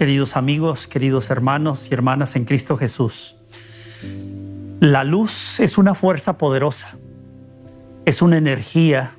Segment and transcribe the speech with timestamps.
[0.00, 3.36] Queridos amigos, queridos hermanos y hermanas en Cristo Jesús,
[4.80, 6.96] la luz es una fuerza poderosa,
[8.06, 9.18] es una energía.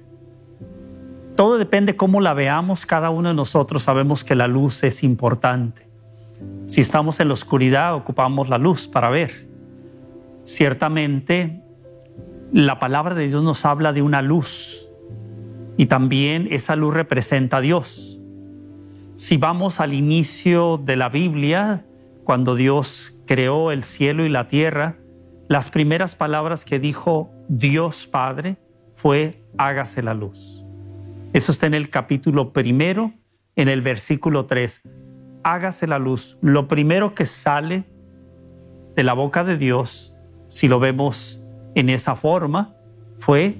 [1.36, 5.88] Todo depende cómo la veamos, cada uno de nosotros sabemos que la luz es importante.
[6.66, 9.48] Si estamos en la oscuridad, ocupamos la luz para ver.
[10.46, 11.62] Ciertamente,
[12.52, 14.90] la palabra de Dios nos habla de una luz
[15.78, 18.21] y también esa luz representa a Dios.
[19.22, 21.86] Si vamos al inicio de la Biblia,
[22.24, 24.96] cuando Dios creó el cielo y la tierra,
[25.48, 28.58] las primeras palabras que dijo Dios Padre
[28.96, 30.64] fue hágase la luz.
[31.34, 33.14] Eso está en el capítulo primero,
[33.56, 34.82] en el versículo 3.
[35.44, 36.40] Hágase la luz.
[36.42, 37.84] Lo primero que sale
[38.96, 40.16] de la boca de Dios,
[40.48, 42.74] si lo vemos en esa forma,
[43.20, 43.56] fue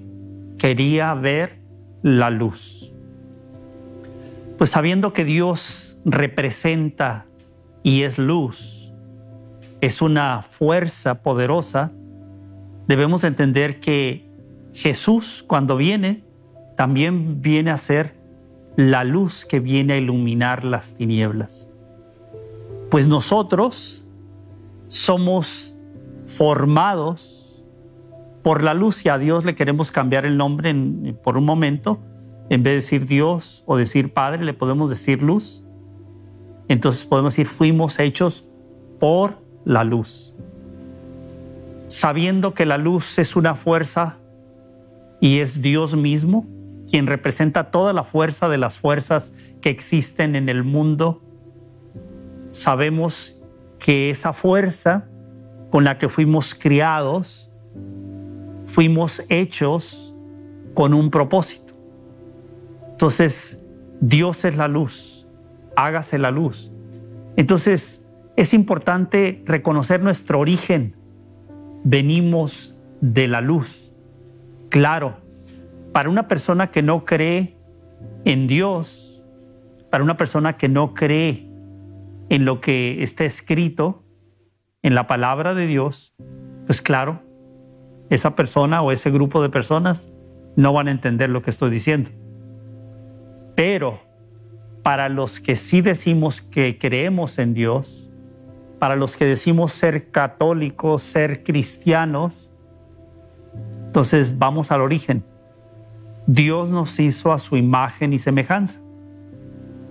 [0.58, 1.60] quería ver
[2.02, 2.96] la luz
[4.62, 7.26] pues sabiendo que Dios representa
[7.82, 8.92] y es luz,
[9.82, 11.92] es una fuerza poderosa,
[12.86, 14.30] debemos entender que
[14.76, 16.24] Jesús cuando viene,
[16.78, 18.14] también viene a ser
[18.76, 21.68] la luz que viene a iluminar las tinieblas.
[22.92, 24.06] Pues nosotros
[24.90, 25.76] somos
[26.28, 27.66] formados
[28.44, 30.72] por la luz y a Dios le queremos cambiar el nombre
[31.24, 32.00] por un momento
[32.52, 35.64] en vez de decir Dios o decir Padre, le podemos decir luz.
[36.68, 38.46] Entonces podemos decir fuimos hechos
[39.00, 40.36] por la luz.
[41.88, 44.18] Sabiendo que la luz es una fuerza
[45.22, 46.46] y es Dios mismo
[46.90, 51.22] quien representa toda la fuerza de las fuerzas que existen en el mundo,
[52.52, 53.38] sabemos
[53.80, 55.08] que esa fuerza
[55.70, 57.50] con la que fuimos criados,
[58.66, 60.14] fuimos hechos
[60.74, 61.61] con un propósito.
[63.02, 63.66] Entonces,
[64.00, 65.28] Dios es la luz,
[65.76, 66.72] hágase la luz.
[67.36, 68.08] Entonces,
[68.38, 70.96] es importante reconocer nuestro origen.
[71.84, 73.96] Venimos de la luz.
[74.70, 75.18] Claro,
[75.94, 77.58] para una persona que no cree
[78.24, 79.24] en Dios,
[79.90, 81.50] para una persona que no cree
[82.30, 84.04] en lo que está escrito
[84.84, 86.14] en la palabra de Dios,
[86.68, 87.24] pues claro,
[88.12, 90.14] esa persona o ese grupo de personas
[90.56, 92.12] no van a entender lo que estoy diciendo.
[93.56, 94.00] Pero
[94.84, 98.10] para los que sí decimos que creemos en Dios,
[98.80, 102.50] para los que decimos ser católicos, ser cristianos,
[103.86, 105.24] entonces vamos al origen.
[106.26, 108.80] Dios nos hizo a su imagen y semejanza.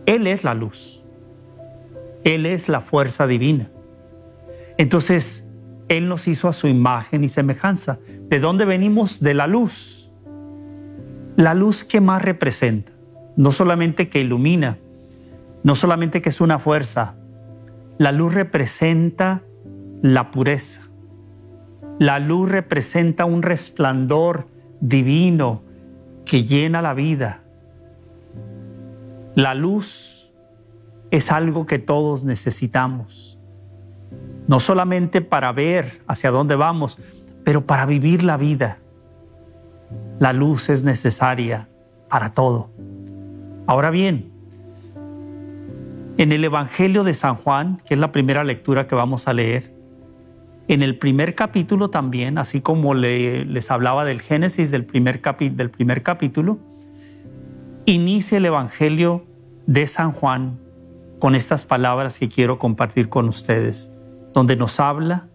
[0.06, 1.02] Él es la luz.
[2.24, 3.70] Él es la fuerza divina.
[4.78, 5.46] Entonces,
[5.88, 7.98] Él nos hizo a su imagen y semejanza.
[8.28, 9.20] ¿De dónde venimos?
[9.20, 10.10] De la luz.
[11.36, 12.92] La luz que más representa
[13.36, 14.78] no solamente que ilumina,
[15.62, 17.14] no solamente que es una fuerza,
[17.98, 19.42] la luz representa
[20.02, 20.82] la pureza.
[21.98, 24.46] La luz representa un resplandor
[24.80, 25.62] divino
[26.24, 27.40] que llena la vida.
[29.34, 30.32] La luz
[31.10, 33.38] es algo que todos necesitamos,
[34.48, 36.98] no solamente para ver hacia dónde vamos,
[37.44, 38.78] pero para vivir la vida.
[40.18, 41.68] La luz es necesaria
[42.08, 42.70] para todo.
[43.66, 44.30] Ahora bien,
[46.18, 49.72] en el Evangelio de San Juan, que es la primera lectura que vamos a leer,
[50.68, 56.02] en el primer capítulo también, así como les hablaba del Génesis del primer, del primer
[56.02, 56.58] capítulo,
[57.86, 59.24] inicia el Evangelio
[59.66, 60.58] de San Juan
[61.18, 63.90] con estas palabras que quiero compartir con ustedes,
[64.32, 65.26] donde nos habla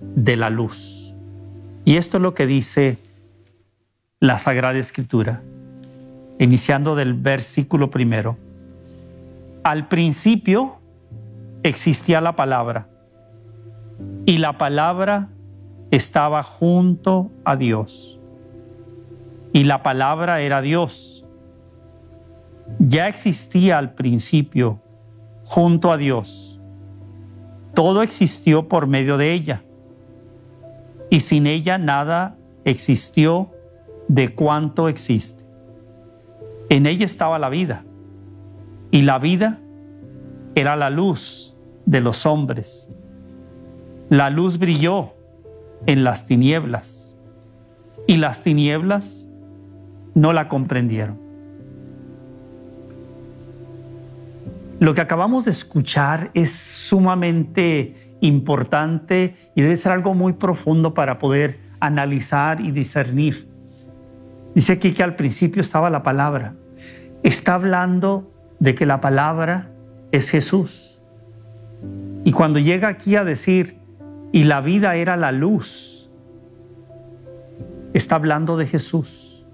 [0.00, 1.14] de la luz.
[1.84, 2.98] Y esto es lo que dice
[4.18, 5.42] la Sagrada Escritura
[6.40, 8.38] iniciando del versículo primero.
[9.62, 10.80] Al principio
[11.62, 12.88] existía la palabra
[14.24, 15.28] y la palabra
[15.90, 18.18] estaba junto a Dios
[19.52, 21.26] y la palabra era Dios.
[22.78, 24.80] Ya existía al principio
[25.44, 26.58] junto a Dios.
[27.74, 29.62] Todo existió por medio de ella
[31.10, 33.50] y sin ella nada existió
[34.08, 35.49] de cuanto existe.
[36.70, 37.84] En ella estaba la vida
[38.92, 39.58] y la vida
[40.54, 42.88] era la luz de los hombres.
[44.08, 45.12] La luz brilló
[45.86, 47.16] en las tinieblas
[48.06, 49.28] y las tinieblas
[50.14, 51.18] no la comprendieron.
[54.78, 61.18] Lo que acabamos de escuchar es sumamente importante y debe ser algo muy profundo para
[61.18, 63.48] poder analizar y discernir.
[64.54, 66.54] Dice aquí que al principio estaba la palabra.
[67.22, 69.70] Está hablando de que la palabra
[70.12, 70.98] es Jesús.
[72.24, 73.76] Y cuando llega aquí a decir,
[74.32, 76.10] y la vida era la luz,
[77.94, 79.44] está hablando de Jesús,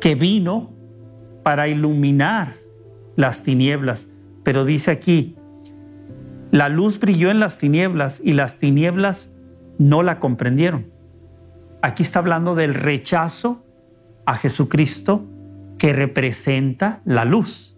[0.00, 0.70] que vino
[1.42, 2.54] para iluminar
[3.16, 4.08] las tinieblas.
[4.42, 5.36] Pero dice aquí,
[6.50, 9.30] la luz brilló en las tinieblas y las tinieblas
[9.78, 10.86] no la comprendieron.
[11.82, 13.64] Aquí está hablando del rechazo
[14.26, 15.24] a Jesucristo
[15.80, 17.74] que representa la luz.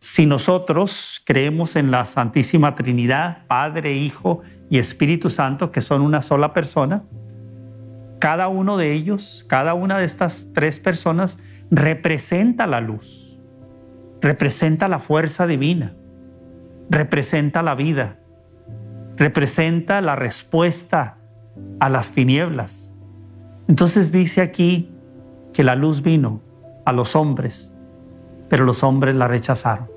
[0.00, 6.20] Si nosotros creemos en la Santísima Trinidad, Padre, Hijo y Espíritu Santo, que son una
[6.20, 7.04] sola persona,
[8.18, 11.38] cada uno de ellos, cada una de estas tres personas
[11.70, 13.38] representa la luz,
[14.20, 15.94] representa la fuerza divina,
[16.90, 18.18] representa la vida,
[19.16, 21.18] representa la respuesta
[21.78, 22.92] a las tinieblas.
[23.68, 24.90] Entonces dice aquí
[25.54, 26.42] que la luz vino
[26.86, 27.74] a los hombres,
[28.48, 29.88] pero los hombres la rechazaron.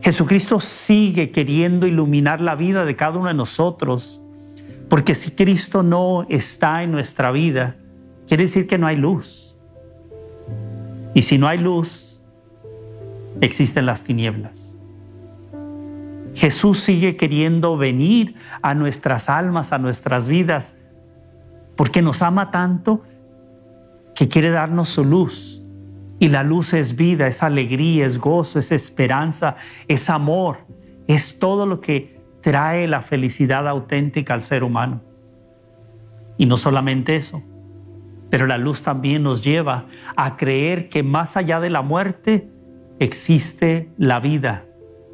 [0.00, 4.20] Jesucristo sigue queriendo iluminar la vida de cada uno de nosotros,
[4.88, 7.76] porque si Cristo no está en nuestra vida,
[8.26, 9.54] quiere decir que no hay luz.
[11.14, 12.20] Y si no hay luz,
[13.40, 14.74] existen las tinieblas.
[16.34, 20.76] Jesús sigue queriendo venir a nuestras almas, a nuestras vidas,
[21.76, 23.02] porque nos ama tanto
[24.22, 25.64] que quiere darnos su luz.
[26.20, 29.56] Y la luz es vida, es alegría, es gozo, es esperanza,
[29.88, 30.58] es amor,
[31.08, 35.00] es todo lo que trae la felicidad auténtica al ser humano.
[36.38, 37.42] Y no solamente eso,
[38.30, 42.48] pero la luz también nos lleva a creer que más allá de la muerte
[43.00, 44.66] existe la vida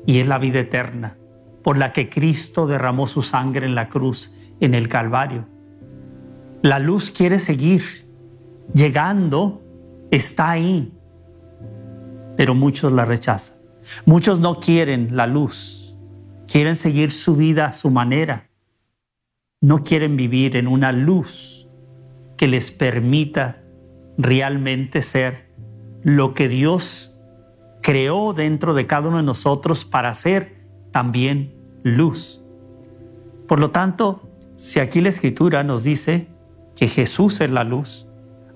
[0.05, 1.17] y es la vida eterna,
[1.65, 5.47] por la que Cristo derramó su sangre en la cruz, en el Calvario.
[6.61, 8.08] La luz quiere seguir
[8.75, 9.63] llegando,
[10.11, 10.93] está ahí,
[12.37, 13.57] pero muchos la rechazan.
[14.05, 15.97] Muchos no quieren la luz,
[16.47, 18.49] quieren seguir su vida a su manera.
[19.61, 21.69] No quieren vivir en una luz
[22.37, 23.63] que les permita
[24.17, 25.49] realmente ser
[26.03, 27.19] lo que Dios
[27.83, 30.59] creó dentro de cada uno de nosotros para ser
[30.93, 32.43] también luz.
[33.47, 36.29] Por lo tanto, si aquí la escritura nos dice
[36.77, 38.08] que Jesús es la luz,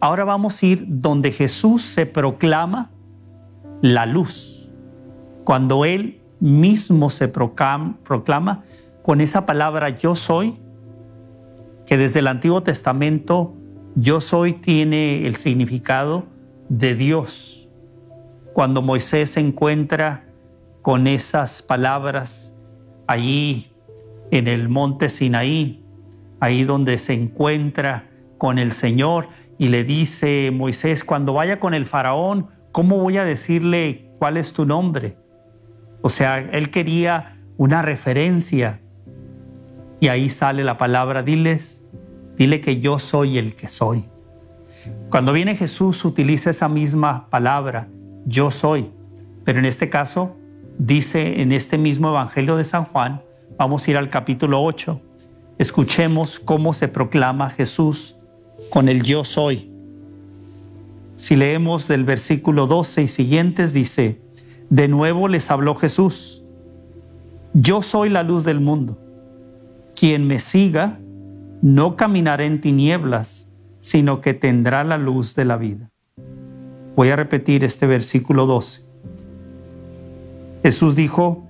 [0.02, 2.90] ahora vamos a ir donde Jesús se proclama
[3.82, 4.68] la luz.
[5.44, 8.64] Cuando Él mismo se proclama,
[9.04, 10.54] con esa palabra yo soy,
[11.86, 13.54] que desde el Antiguo Testamento
[13.94, 16.24] yo soy tiene el significado
[16.68, 17.70] de Dios.
[18.54, 20.24] Cuando Moisés se encuentra
[20.82, 22.56] con esas palabras
[23.06, 23.70] allí
[24.32, 25.84] en el monte Sinaí,
[26.40, 28.08] ahí donde se encuentra
[28.42, 29.28] con el Señor
[29.58, 34.52] y le dice Moisés, cuando vaya con el faraón, ¿cómo voy a decirle cuál es
[34.52, 35.16] tu nombre?
[36.00, 38.80] O sea, él quería una referencia.
[40.00, 41.84] Y ahí sale la palabra, diles,
[42.36, 44.04] dile que yo soy el que soy.
[45.10, 47.86] Cuando viene Jesús utiliza esa misma palabra,
[48.26, 48.90] yo soy.
[49.44, 50.36] Pero en este caso
[50.78, 53.22] dice en este mismo Evangelio de San Juan,
[53.56, 55.00] vamos a ir al capítulo 8,
[55.58, 58.16] escuchemos cómo se proclama Jesús
[58.70, 59.70] con el yo soy.
[61.16, 64.20] Si leemos del versículo 12 y siguientes, dice,
[64.70, 66.42] de nuevo les habló Jesús,
[67.54, 68.98] yo soy la luz del mundo.
[69.94, 70.98] Quien me siga
[71.60, 73.48] no caminará en tinieblas,
[73.80, 75.90] sino que tendrá la luz de la vida.
[76.96, 78.82] Voy a repetir este versículo 12.
[80.62, 81.46] Jesús dijo,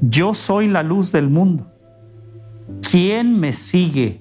[0.00, 1.66] yo soy la luz del mundo.
[2.90, 4.20] Quien me sigue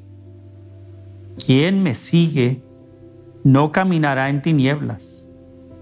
[1.44, 2.62] quien me sigue
[3.44, 5.30] no caminará en tinieblas,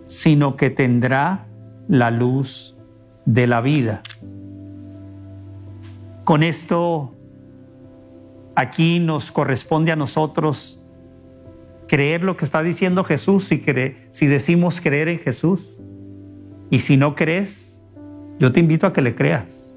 [0.05, 1.48] sino que tendrá
[1.88, 2.77] la luz
[3.25, 4.01] de la vida.
[6.24, 7.13] Con esto,
[8.55, 10.81] aquí nos corresponde a nosotros
[11.88, 13.62] creer lo que está diciendo Jesús si,
[14.12, 15.81] si decimos creer en Jesús.
[16.69, 17.81] Y si no crees,
[18.39, 19.74] yo te invito a que le creas.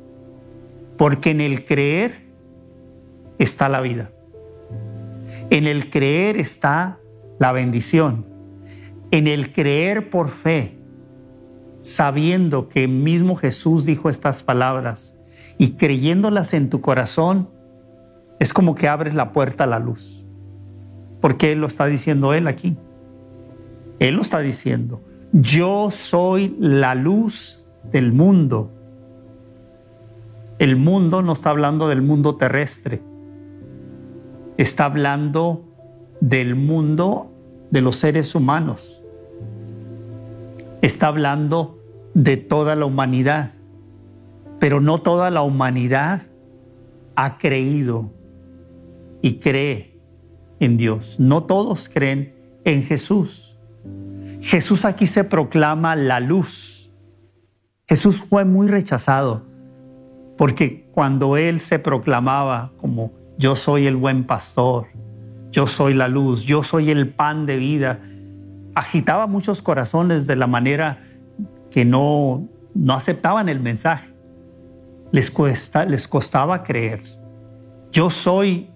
[0.97, 2.23] Porque en el creer
[3.39, 4.11] está la vida.
[5.51, 6.99] En el creer está
[7.39, 8.27] la bendición.
[9.11, 10.79] En el creer por fe,
[11.83, 15.17] sabiendo que mismo Jesús dijo estas palabras
[15.57, 17.49] y creyéndolas en tu corazón,
[18.41, 20.27] es como que abres la puerta a la luz.
[21.21, 22.77] ¿Por qué lo está diciendo él aquí?
[24.01, 25.01] Él lo está diciendo.
[25.33, 28.73] Yo soy la luz del mundo.
[30.59, 33.01] El mundo no está hablando del mundo terrestre.
[34.59, 35.65] Está hablando
[36.21, 37.31] del mundo
[37.71, 39.03] de los seres humanos.
[40.83, 41.79] Está hablando
[42.15, 43.53] de toda la humanidad.
[44.59, 46.23] Pero no toda la humanidad
[47.15, 48.11] ha creído
[49.21, 50.01] y cree
[50.61, 51.21] en Dios.
[51.21, 52.35] No todos creen
[52.65, 53.59] en Jesús.
[54.41, 56.91] Jesús aquí se proclama la luz.
[57.89, 59.43] Jesús fue muy rechazado
[60.37, 64.87] porque cuando él se proclamaba como yo soy el buen pastor,
[65.51, 68.01] yo soy la luz, yo soy el pan de vida,
[68.75, 70.99] agitaba muchos corazones de la manera
[71.71, 74.13] que no, no aceptaban el mensaje.
[75.13, 77.01] Les, cuesta, les costaba creer.
[77.93, 78.69] Yo soy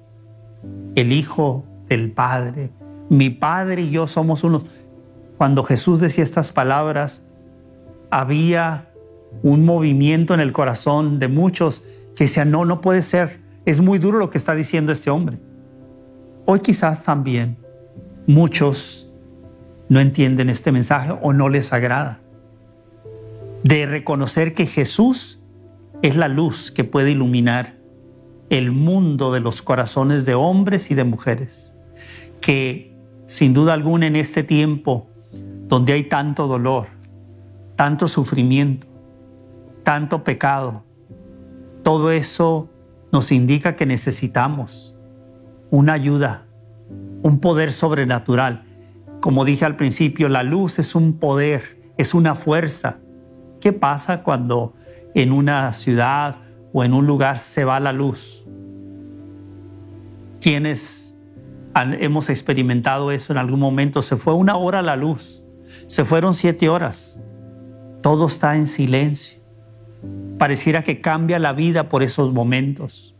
[0.94, 2.70] el Hijo del Padre.
[3.08, 4.64] Mi Padre y yo somos unos.
[5.36, 7.22] Cuando Jesús decía estas palabras,
[8.10, 8.90] había
[9.42, 11.82] un movimiento en el corazón de muchos
[12.16, 13.40] que decían, no, no puede ser.
[13.70, 15.38] Es muy duro lo que está diciendo este hombre.
[16.44, 17.56] Hoy quizás también
[18.26, 19.08] muchos
[19.88, 22.18] no entienden este mensaje o no les agrada.
[23.62, 25.44] De reconocer que Jesús
[26.02, 27.76] es la luz que puede iluminar
[28.48, 31.76] el mundo de los corazones de hombres y de mujeres,
[32.40, 35.06] que sin duda alguna en este tiempo
[35.68, 36.88] donde hay tanto dolor,
[37.76, 38.88] tanto sufrimiento,
[39.84, 40.82] tanto pecado,
[41.84, 42.68] todo eso
[43.12, 44.94] nos indica que necesitamos
[45.70, 46.46] una ayuda,
[47.22, 48.64] un poder sobrenatural.
[49.20, 52.98] Como dije al principio, la luz es un poder, es una fuerza.
[53.60, 54.74] ¿Qué pasa cuando
[55.14, 56.36] en una ciudad
[56.72, 58.44] o en un lugar se va la luz?
[60.40, 61.18] Quienes
[61.74, 65.42] hemos experimentado eso en algún momento, se fue una hora la luz,
[65.86, 67.20] se fueron siete horas,
[68.02, 69.39] todo está en silencio.
[70.38, 73.14] Pareciera que cambia la vida por esos momentos,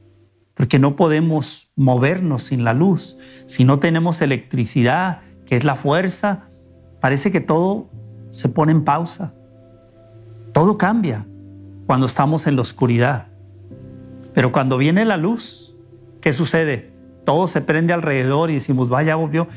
[0.54, 3.18] porque no podemos movernos sin la luz.
[3.46, 6.48] Si no tenemos electricidad, que es la fuerza,
[7.00, 7.90] parece que todo
[8.30, 9.34] se pone en pausa.
[10.52, 11.26] Todo cambia
[11.86, 13.26] cuando estamos en la oscuridad.
[14.32, 15.76] Pero cuando viene la luz,
[16.20, 16.90] ¿qué sucede?
[17.24, 19.48] Todo se prende alrededor y decimos, vaya, volvió.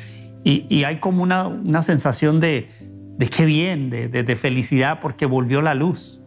[0.43, 2.69] Y, hay como una, sensación de,
[3.17, 6.22] de qué bien, de, de felicidad, porque volvió la luz.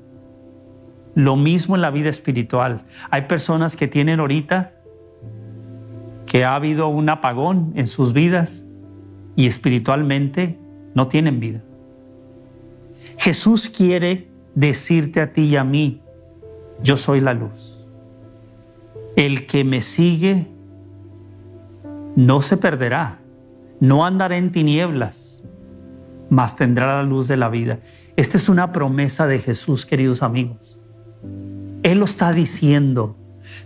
[1.16, 2.84] Lo mismo en la vida espiritual.
[3.10, 4.74] Hay personas que tienen ahorita
[6.26, 8.66] que ha habido un apagón en sus vidas
[9.34, 10.58] y espiritualmente
[10.94, 11.62] no tienen vida.
[13.16, 16.02] Jesús quiere decirte a ti y a mí,
[16.82, 17.78] yo soy la luz.
[19.16, 20.48] El que me sigue
[22.14, 23.20] no se perderá,
[23.80, 25.44] no andará en tinieblas,
[26.28, 27.78] mas tendrá la luz de la vida.
[28.16, 30.75] Esta es una promesa de Jesús, queridos amigos.
[31.82, 33.16] Él lo está diciendo.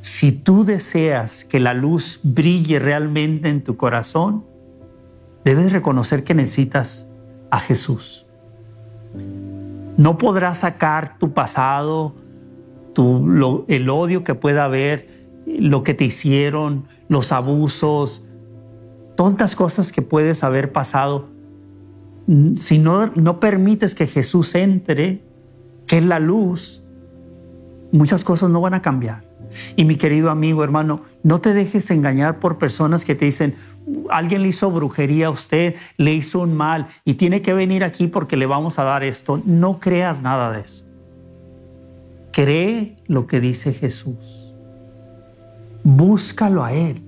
[0.00, 4.45] Si tú deseas que la luz brille realmente en tu corazón,
[5.45, 7.09] debes reconocer que necesitas
[7.50, 8.26] a Jesús.
[9.97, 12.14] No podrás sacar tu pasado,
[12.95, 15.09] tu, el odio que pueda haber,
[15.47, 18.23] lo que te hicieron, los abusos,
[19.17, 21.29] tantas cosas que puedes haber pasado.
[22.55, 25.21] Si no, no permites que Jesús entre,
[25.87, 26.79] que es la luz,
[27.92, 29.23] muchas cosas no van a cambiar.
[29.76, 33.54] Y mi querido amigo, hermano, no te dejes engañar por personas que te dicen,
[34.11, 38.06] alguien le hizo brujería a usted, le hizo un mal y tiene que venir aquí
[38.06, 39.42] porque le vamos a dar esto.
[39.44, 40.85] No creas nada de eso.
[42.32, 44.54] Cree lo que dice Jesús.
[45.82, 47.02] Búscalo a Él.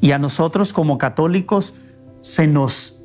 [0.00, 1.74] Y a nosotros como católicos
[2.20, 3.00] se nos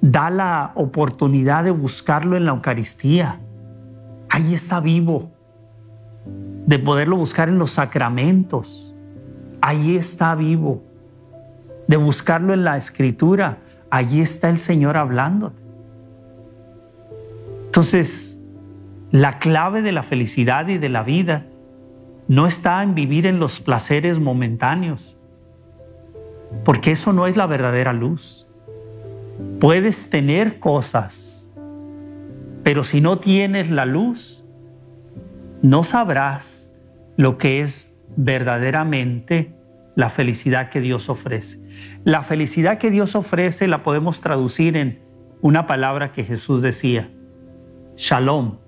[0.00, 3.40] da la oportunidad de buscarlo en la Eucaristía.
[4.30, 5.33] Ahí está vivo
[6.26, 8.94] de poderlo buscar en los sacramentos.
[9.60, 10.82] Allí está vivo.
[11.86, 13.58] De buscarlo en la escritura.
[13.90, 15.64] Allí está el Señor hablándote.
[17.66, 18.38] Entonces,
[19.10, 21.46] la clave de la felicidad y de la vida
[22.28, 25.16] no está en vivir en los placeres momentáneos,
[26.64, 28.46] porque eso no es la verdadera luz.
[29.60, 31.48] Puedes tener cosas,
[32.62, 34.43] pero si no tienes la luz,
[35.64, 36.74] no sabrás
[37.16, 39.56] lo que es verdaderamente
[39.94, 41.58] la felicidad que Dios ofrece.
[42.04, 45.00] La felicidad que Dios ofrece la podemos traducir en
[45.40, 47.10] una palabra que Jesús decía,
[47.96, 48.58] shalom,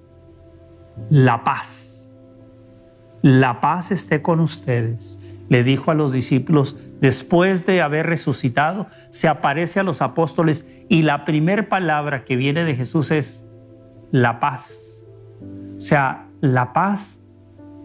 [1.10, 2.08] la paz.
[3.20, 5.20] la paz esté con ustedes.
[5.50, 11.02] Le dijo a los discípulos, después de haber resucitado, se aparece a los apóstoles y
[11.02, 13.44] la primera palabra que viene de Jesús es
[14.12, 15.06] la paz.
[15.76, 17.20] O sea, la paz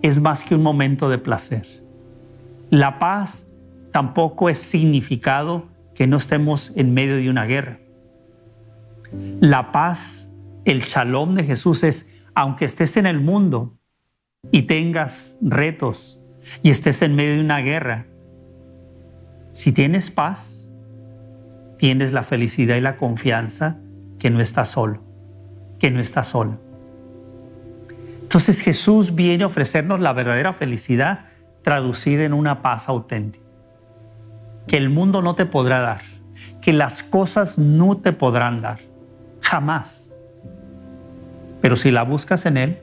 [0.02, 1.66] es más que un momento de placer.
[2.70, 3.48] La paz
[3.92, 7.80] tampoco es significado que no estemos en medio de una guerra.
[9.40, 10.30] La paz,
[10.66, 13.78] el shalom de Jesús es, aunque estés en el mundo
[14.52, 16.20] y tengas retos
[16.64, 18.08] y estés en medio de una guerra,
[19.52, 20.70] si tienes paz,
[21.78, 23.80] tienes la felicidad y la confianza
[24.18, 25.04] que no estás solo,
[25.78, 26.71] que no estás solo.
[28.32, 31.26] Entonces Jesús viene a ofrecernos la verdadera felicidad
[31.64, 33.44] traducida en una paz auténtica,
[34.70, 36.00] que el mundo no te podrá dar,
[36.62, 38.80] que las cosas no te podrán dar,
[39.42, 40.14] jamás.
[41.60, 42.80] Pero si la buscas en Él,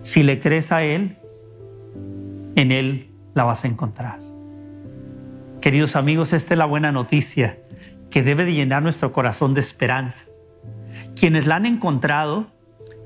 [0.00, 1.18] si le crees a Él,
[2.56, 4.18] en Él la vas a encontrar.
[5.60, 7.60] Queridos amigos, esta es la buena noticia
[8.10, 10.24] que debe de llenar nuestro corazón de esperanza.
[11.14, 12.51] Quienes la han encontrado,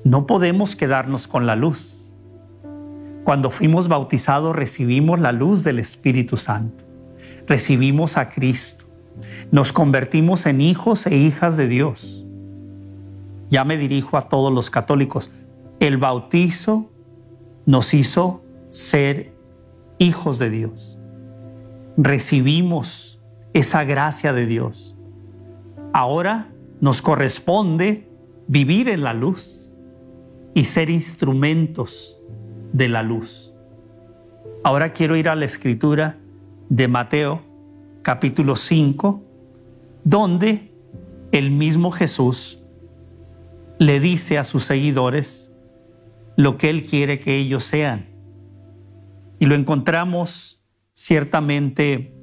[0.07, 2.13] no podemos quedarnos con la luz.
[3.25, 6.85] Cuando fuimos bautizados recibimos la luz del Espíritu Santo.
[7.45, 8.85] Recibimos a Cristo.
[9.51, 12.25] Nos convertimos en hijos e hijas de Dios.
[13.49, 15.29] Ya me dirijo a todos los católicos.
[15.81, 16.89] El bautizo
[17.65, 19.33] nos hizo ser
[19.97, 20.97] hijos de Dios.
[21.97, 23.21] Recibimos
[23.53, 24.95] esa gracia de Dios.
[25.91, 28.09] Ahora nos corresponde
[28.47, 29.56] vivir en la luz
[30.53, 32.17] y ser instrumentos
[32.73, 33.53] de la luz.
[34.63, 36.17] Ahora quiero ir a la escritura
[36.69, 37.41] de Mateo
[38.01, 39.21] capítulo 5,
[40.03, 40.71] donde
[41.31, 42.59] el mismo Jesús
[43.79, 45.53] le dice a sus seguidores
[46.35, 48.05] lo que Él quiere que ellos sean.
[49.39, 50.63] Y lo encontramos
[50.93, 52.13] ciertamente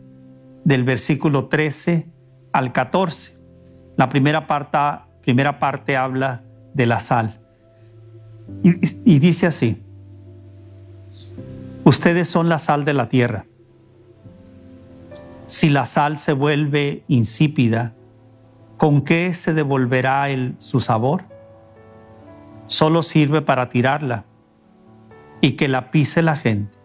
[0.65, 2.09] del versículo 13
[2.53, 3.39] al 14.
[3.97, 4.79] La primera parte,
[5.23, 7.44] primera parte habla de la sal.
[8.63, 9.83] Y, dice así,
[11.85, 13.47] ustedes son la sal de la tierra.
[15.47, 17.95] Si la sal se vuelve insípida,
[18.79, 21.25] ¿con qué se devolverá el, su sabor?
[22.67, 24.25] Solo sirve para tirarla
[25.43, 26.79] y que la pise la gente.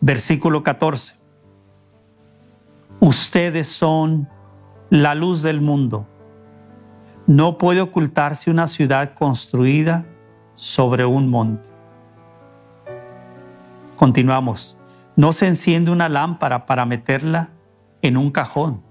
[0.00, 1.16] Versículo 14.
[3.00, 4.28] Ustedes son
[4.90, 6.06] la luz del mundo.
[7.26, 10.04] No puede ocultarse una ciudad construida
[10.58, 11.70] sobre un monte.
[13.94, 14.76] Continuamos.
[15.14, 17.50] No se enciende una lámpara para meterla
[18.02, 18.82] en un cajón,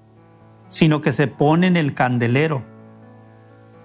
[0.69, 2.63] sino que se pone en el candelero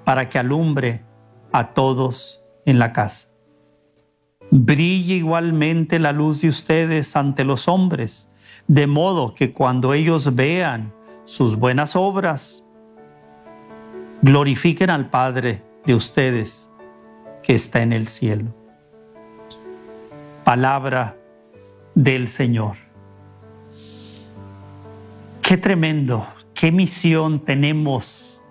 [0.04, 1.04] para que alumbre
[1.52, 3.28] a todos en la casa.
[4.52, 8.30] Brille igualmente la luz de ustedes ante los hombres,
[8.68, 12.64] de modo que cuando ellos vean sus buenas obras,
[14.22, 16.71] glorifiquen al Padre de ustedes
[17.42, 18.54] que está en el cielo.
[20.44, 21.16] Palabra
[21.94, 22.76] del Señor.
[25.42, 28.42] Qué tremendo, qué misión tenemos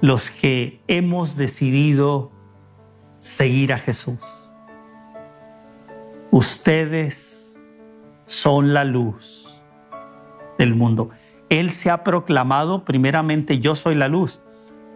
[0.00, 2.30] los que hemos decidido
[3.20, 4.50] seguir a Jesús.
[6.30, 7.58] Ustedes
[8.24, 9.60] son la luz
[10.58, 11.10] del mundo.
[11.48, 14.42] Él se ha proclamado primeramente yo soy la luz,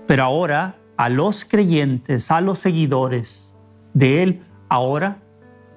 [0.07, 3.57] pero ahora a los creyentes, a los seguidores
[3.93, 5.21] de Él, ahora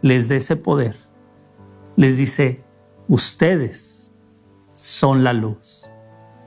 [0.03, 0.95] les dé ese poder.
[1.95, 2.63] Les dice,
[3.07, 4.13] ustedes
[4.75, 5.91] son la luz.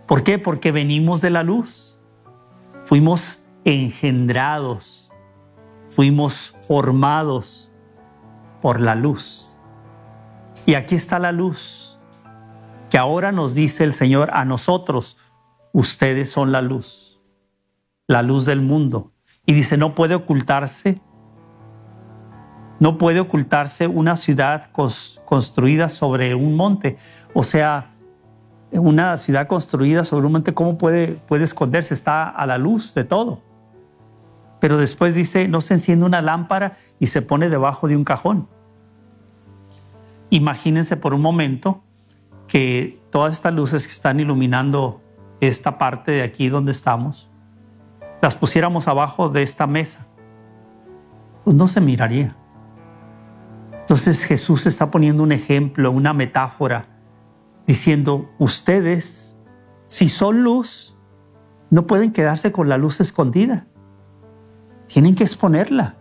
[0.06, 0.38] ¿Por qué?
[0.38, 1.98] Porque venimos de la luz.
[2.84, 5.12] Fuimos engendrados,
[5.90, 7.74] fuimos formados
[8.62, 9.56] por la luz.
[10.66, 11.98] Y aquí está la luz,
[12.90, 15.18] que ahora nos dice el Señor a nosotros,
[15.72, 17.07] ustedes son la luz
[18.08, 19.12] la luz del mundo.
[19.46, 21.00] Y dice, no puede ocultarse,
[22.80, 26.96] no puede ocultarse una ciudad construida sobre un monte.
[27.34, 27.94] O sea,
[28.72, 31.94] una ciudad construida sobre un monte, ¿cómo puede, puede esconderse?
[31.94, 33.42] Está a la luz de todo.
[34.60, 38.48] Pero después dice, no se enciende una lámpara y se pone debajo de un cajón.
[40.30, 41.82] Imagínense por un momento
[42.48, 45.02] que todas estas luces que están iluminando
[45.40, 47.27] esta parte de aquí donde estamos,
[48.20, 50.06] las pusiéramos abajo de esta mesa,
[51.44, 52.36] pues no se miraría.
[53.80, 56.86] Entonces Jesús está poniendo un ejemplo, una metáfora,
[57.66, 59.38] diciendo, ustedes,
[59.86, 60.98] si son luz,
[61.70, 63.66] no pueden quedarse con la luz escondida.
[64.86, 65.96] Tienen que exponerla.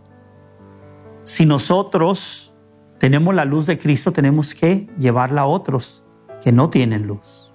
[1.24, 2.54] Si nosotros
[3.00, 6.04] tenemos la luz de Cristo, tenemos que llevarla a otros
[6.42, 7.54] que no tienen luz.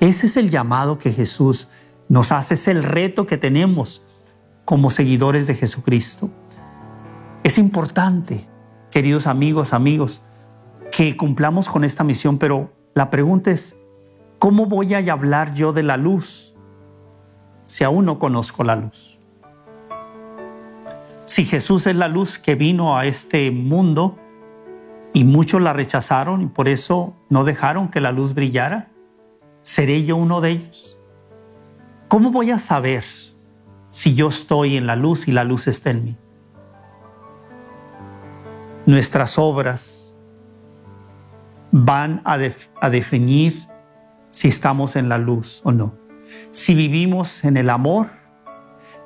[0.00, 1.68] Ese es el llamado que Jesús
[2.08, 4.02] nos hace, el reto que tenemos
[4.64, 6.30] como seguidores de Jesucristo.
[7.42, 8.46] Es importante,
[8.90, 10.22] queridos amigos, amigos,
[10.90, 13.78] que cumplamos con esta misión, pero la pregunta es,
[14.38, 16.54] ¿cómo voy a hablar yo de la luz
[17.66, 19.18] si aún no conozco la luz?
[21.26, 24.16] Si Jesús es la luz que vino a este mundo
[25.12, 28.92] y muchos la rechazaron y por eso no dejaron que la luz brillara,
[29.62, 30.95] ¿seré yo uno de ellos?
[32.08, 33.04] ¿Cómo voy a saber
[33.90, 36.16] si yo estoy en la luz y la luz está en mí?
[38.86, 40.16] Nuestras obras
[41.72, 42.38] van a,
[42.88, 43.66] definir
[44.30, 45.94] si estamos en la luz o no.
[46.52, 48.10] Si vivimos en el amor,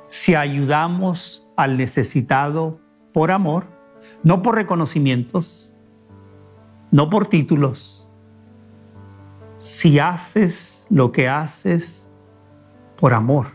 [0.07, 2.79] si ayudamos al necesitado
[3.13, 3.65] por amor,
[4.21, 5.73] no por reconocimientos,
[6.91, 8.07] no por títulos.
[9.57, 12.10] Si haces lo que haces
[13.01, 13.47] por amor.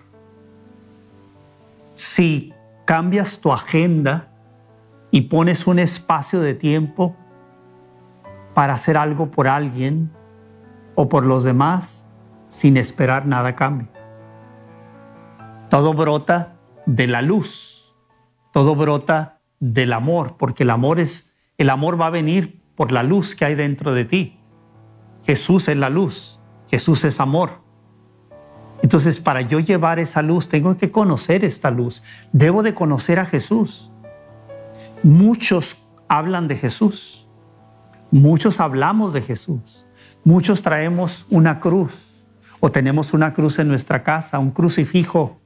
[1.94, 2.52] Si
[2.84, 4.32] cambias tu agenda
[5.12, 7.16] y pones un espacio de tiempo
[8.54, 10.10] para hacer algo por alguien
[10.96, 12.10] o por los demás
[12.48, 13.88] sin esperar nada a cambio.
[15.70, 17.94] Todo brota de la luz,
[18.52, 23.04] todo brota del amor, porque el amor es el amor va a venir por la
[23.04, 24.40] luz que hay dentro de ti.
[25.24, 27.65] Jesús es la luz, Jesús es amor.
[28.96, 32.02] Entonces, para yo llevar esa luz, tengo que conocer esta luz.
[32.32, 33.90] Debo de conocer a Jesús.
[35.02, 37.28] Muchos hablan de Jesús.
[38.10, 39.84] Muchos hablamos de Jesús.
[40.24, 42.24] Muchos traemos una cruz
[42.58, 45.42] o tenemos una cruz en nuestra casa, un crucifijo.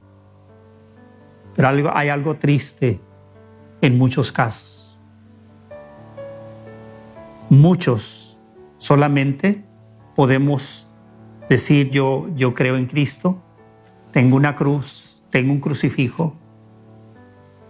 [1.53, 3.01] Pero hay algo triste
[3.81, 4.97] en muchos casos
[7.49, 8.39] Muchos
[8.77, 9.65] solamente
[10.15, 10.87] podemos
[11.51, 13.37] decir yo, yo creo en Cristo,
[14.11, 16.33] tengo una cruz, tengo un crucifijo,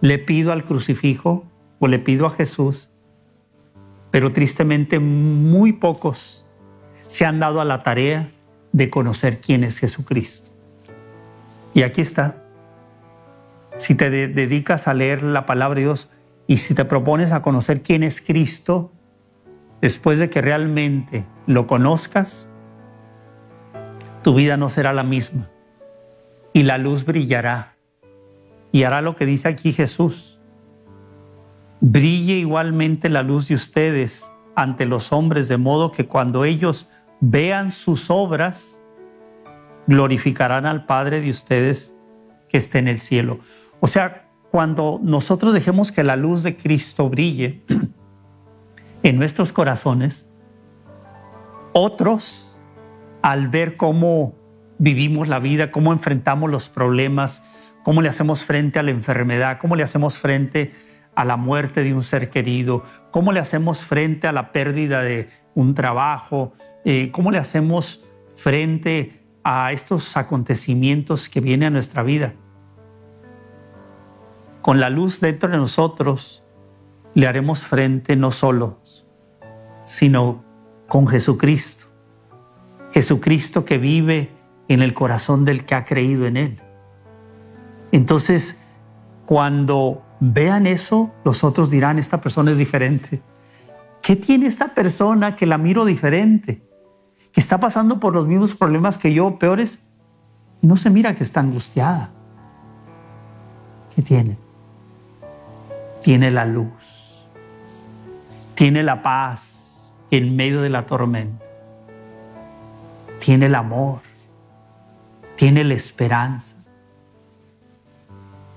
[0.02, 1.46] le pido al crucifijo
[1.80, 2.92] o le pido a Jesús,
[4.12, 6.46] pero tristemente muy pocos
[7.08, 8.28] se han dado a la tarea
[8.72, 10.52] de conocer quién es Jesucristo.
[11.74, 12.44] Y aquí está.
[13.78, 16.12] Si te dedicas a leer la palabra de Dios
[16.46, 18.92] y si te propones a conocer quién es Cristo,
[19.82, 22.48] después de que realmente lo conozcas,
[24.24, 25.50] tu vida no será la misma
[26.54, 27.76] y la luz brillará
[28.72, 30.40] y hará lo que dice aquí Jesús.
[31.80, 36.88] Brille igualmente la luz de ustedes ante los hombres, de modo que cuando ellos
[37.20, 38.84] vean sus obras,
[39.88, 41.96] glorificarán al Padre de ustedes
[42.50, 43.40] que esté en el cielo.
[43.80, 47.64] O sea, cuando nosotros dejemos que la luz de Cristo brille,
[49.04, 50.30] en nuestros corazones,
[51.74, 52.51] otros,
[53.22, 54.36] al ver cómo
[54.78, 57.44] vivimos la vida, cómo enfrentamos los problemas,
[57.84, 60.72] cómo le hacemos frente a la enfermedad, cómo le hacemos frente
[61.16, 65.30] a la muerte de un ser querido, cómo le hacemos frente a la pérdida de
[65.54, 66.54] un trabajo,
[66.86, 68.04] eh, cómo le hacemos
[68.36, 72.34] frente a estos acontecimientos que vienen a nuestra vida.
[74.62, 76.44] Con la luz dentro de nosotros,
[77.14, 79.08] le haremos frente no solos,
[79.86, 80.44] sino
[80.88, 81.91] con Jesucristo.
[82.94, 84.32] Jesucristo que vive
[84.68, 86.62] en el corazón del que ha creído en Él.
[87.92, 88.62] Entonces,
[89.26, 93.22] cuando vean eso, los otros dirán, esta persona es diferente.
[94.02, 96.64] ¿Qué tiene esta persona que la miro diferente?
[97.32, 99.80] Que está pasando por los mismos problemas que yo, peores,
[100.62, 102.12] y no se mira que está angustiada.
[103.96, 104.38] ¿Qué tiene?
[106.02, 107.02] Tiene la luz
[108.62, 111.44] tiene la paz en medio de la tormenta.
[113.22, 114.00] Tiene el amor.
[115.36, 116.56] Tiene la esperanza.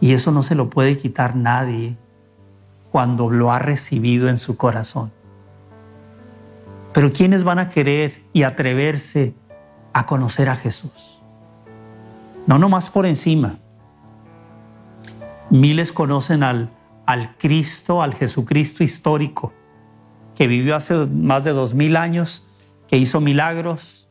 [0.00, 1.98] Y eso no se lo puede quitar nadie
[2.90, 5.12] cuando lo ha recibido en su corazón.
[6.94, 9.35] Pero ¿quiénes van a querer y atreverse
[9.92, 11.20] a conocer a Jesús?
[12.46, 13.59] No nomás por encima.
[15.50, 16.70] Miles conocen al,
[17.05, 19.53] al Cristo, al Jesucristo histórico,
[20.35, 22.46] que vivió hace más de dos mil años,
[22.88, 24.03] que hizo milagros,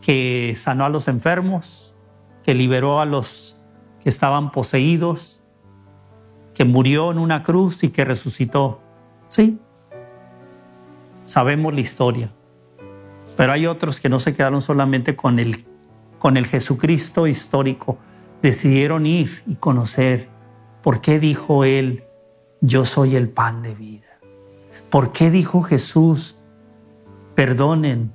[0.00, 1.94] que sanó a los enfermos,
[2.42, 3.58] que liberó a los
[4.02, 5.42] que estaban poseídos,
[6.54, 8.80] que murió en una cruz y que resucitó.
[9.28, 9.58] Sí,
[11.24, 12.30] sabemos la historia.
[13.36, 15.64] Pero hay otros que no se quedaron solamente con el,
[16.18, 17.98] con el Jesucristo histórico,
[18.42, 20.28] decidieron ir y conocer
[20.82, 22.04] por qué dijo él,
[22.60, 24.20] yo soy el pan de vida.
[24.90, 26.36] ¿Por qué dijo Jesús,
[27.34, 28.12] perdonen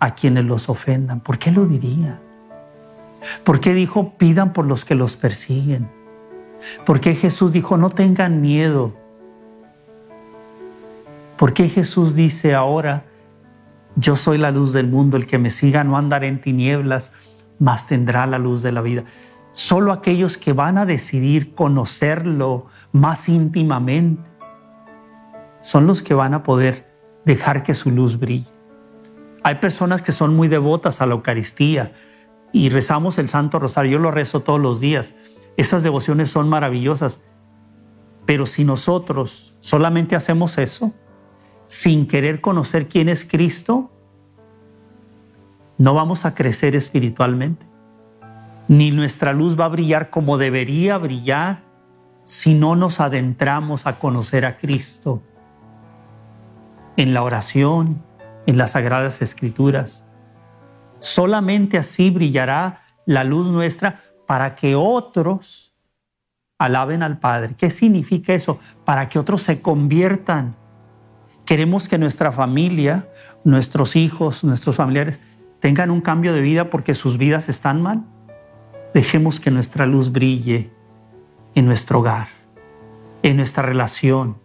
[0.00, 1.20] a quienes los ofendan?
[1.20, 2.20] ¿Por qué lo diría?
[3.44, 5.88] ¿Por qué dijo, pidan por los que los persiguen?
[6.84, 8.92] ¿Por qué Jesús dijo, no tengan miedo?
[11.36, 13.04] ¿Por qué Jesús dice ahora,
[13.96, 17.12] yo soy la luz del mundo, el que me siga no andará en tinieblas,
[17.58, 19.04] mas tendrá la luz de la vida?
[19.52, 24.28] Solo aquellos que van a decidir conocerlo más íntimamente
[25.60, 26.88] son los que van a poder
[27.24, 28.57] dejar que su luz brille.
[29.48, 31.92] Hay personas que son muy devotas a la Eucaristía
[32.52, 33.92] y rezamos el Santo Rosario.
[33.92, 35.14] Yo lo rezo todos los días.
[35.56, 37.22] Esas devociones son maravillosas.
[38.26, 40.92] Pero si nosotros solamente hacemos eso,
[41.64, 43.90] sin querer conocer quién es Cristo,
[45.78, 47.64] no vamos a crecer espiritualmente.
[48.68, 51.62] Ni nuestra luz va a brillar como debería brillar
[52.24, 55.22] si no nos adentramos a conocer a Cristo
[56.98, 58.02] en la oración,
[58.48, 60.06] en las sagradas escrituras.
[61.00, 65.76] Solamente así brillará la luz nuestra para que otros
[66.56, 67.56] alaben al Padre.
[67.58, 68.58] ¿Qué significa eso?
[68.86, 70.56] Para que otros se conviertan.
[71.44, 73.06] Queremos que nuestra familia,
[73.44, 75.20] nuestros hijos, nuestros familiares
[75.60, 78.06] tengan un cambio de vida porque sus vidas están mal.
[78.94, 80.70] Dejemos que nuestra luz brille
[81.54, 82.28] en nuestro hogar,
[83.22, 84.38] en nuestra relación,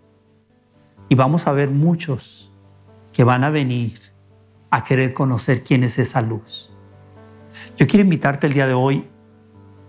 [1.07, 2.52] y vamos a ver muchos
[3.13, 3.99] que van a venir
[4.69, 6.71] a querer conocer quién es esa luz.
[7.77, 9.07] Yo quiero invitarte el día de hoy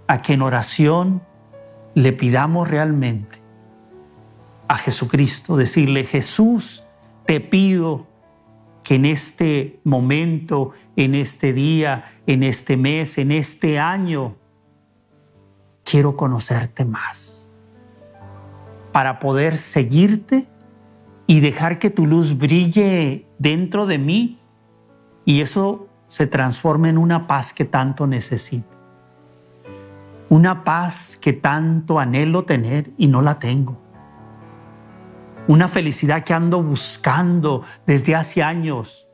[0.06, 1.22] a que en oración
[1.94, 3.38] le pidamos realmente
[4.68, 6.84] a Jesucristo, decirle, Jesús,
[7.26, 8.06] te pido
[8.82, 14.36] que en este momento, en este día, en este mes, en este año,
[15.84, 17.50] quiero conocerte más
[18.92, 20.46] para poder seguirte
[21.26, 24.38] y dejar que tu luz brille dentro de mí
[25.24, 28.68] y eso se transforme en una paz que tanto necesito.
[30.28, 33.80] Una paz que tanto anhelo tener y no la tengo.
[35.48, 39.06] Una felicidad que ando buscando desde hace años.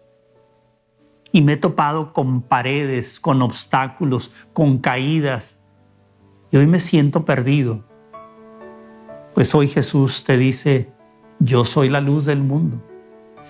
[1.33, 5.61] Y me he topado con paredes, con obstáculos, con caídas.
[6.51, 7.85] Y hoy me siento perdido.
[9.35, 10.93] Pues hoy Jesús te dice,
[11.41, 12.81] yo soy la luz del mundo.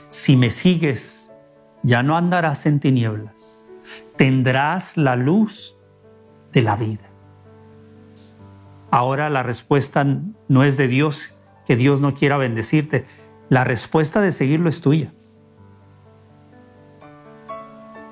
[0.09, 1.33] Si me sigues,
[1.83, 3.67] ya no andarás en tinieblas,
[4.17, 5.77] tendrás la luz
[6.53, 7.11] de la vida.
[8.91, 10.05] Ahora la respuesta
[10.49, 11.35] no es de Dios,
[11.67, 13.05] que Dios no quiera bendecirte.
[13.49, 15.13] La respuesta de seguirlo es tuya.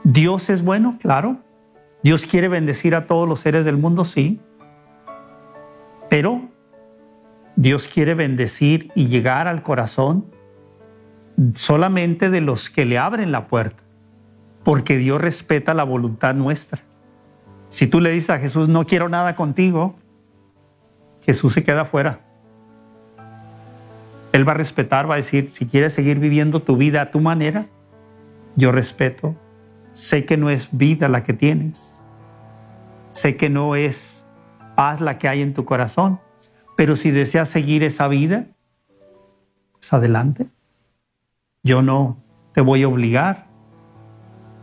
[0.05, 1.39] Dios es bueno, claro.
[2.03, 4.41] Dios quiere bendecir a todos los seres del mundo, sí.
[6.09, 6.49] Pero
[7.59, 10.27] Dios quiere bendecir y llegar al corazón
[11.55, 13.83] solamente de los que le abren la puerta,
[14.63, 16.83] porque Dios respeta la voluntad nuestra.
[17.69, 19.97] Si tú le dices a Jesús, no quiero nada contigo,
[21.27, 22.21] Jesús se queda fuera.
[24.31, 27.19] Él va a respetar, va a decir, si quieres seguir viviendo tu vida a tu
[27.19, 27.67] manera,
[28.55, 29.35] yo respeto.
[29.95, 31.93] Sé que no es vida la que tienes.
[33.15, 34.31] Sé que no es
[34.77, 36.21] paz la que hay en tu corazón.
[36.79, 38.47] Pero si deseas seguir esa vida,
[39.73, 40.47] pues adelante.
[41.65, 42.19] Yo no
[42.53, 43.49] te voy a obligar.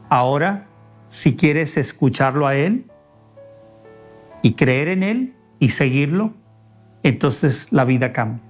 [0.08, 0.66] Ahora,
[1.10, 2.86] si quieres escucharlo a Él
[4.42, 6.32] y creer en Él y seguirlo,
[7.04, 8.42] entonces la vida cambia.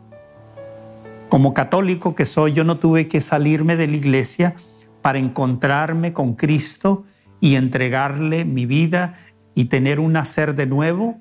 [1.30, 4.54] Como católico que soy, yo no tuve que salirme de la iglesia
[5.02, 7.04] para encontrarme con Cristo
[7.40, 9.16] y entregarle mi vida
[9.56, 11.20] y tener un nacer de nuevo.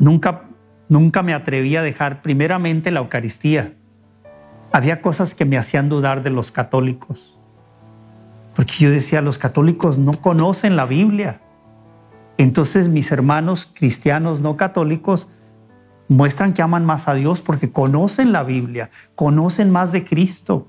[0.00, 0.42] Nunca
[0.88, 3.74] Nunca me atreví a dejar primeramente la Eucaristía.
[4.72, 7.38] Había cosas que me hacían dudar de los católicos.
[8.54, 11.40] Porque yo decía, los católicos no conocen la Biblia.
[12.38, 15.28] Entonces mis hermanos cristianos no católicos
[16.08, 20.68] muestran que aman más a Dios porque conocen la Biblia, conocen más de Cristo.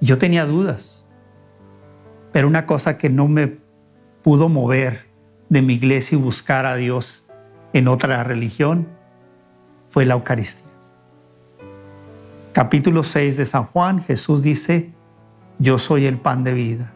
[0.00, 1.06] Yo tenía dudas.
[2.32, 3.58] Pero una cosa que no me
[4.22, 5.06] pudo mover
[5.50, 7.26] de mi iglesia y buscar a Dios
[7.72, 8.88] en otra religión
[9.92, 10.64] fue la Eucaristía.
[12.52, 14.90] Capítulo 6 de San Juan, Jesús dice,
[15.58, 16.94] yo soy el pan de vida.